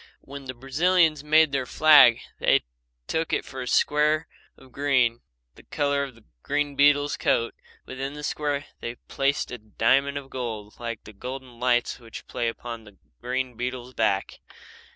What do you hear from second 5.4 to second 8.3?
the colour of the green beetle's coat. Within this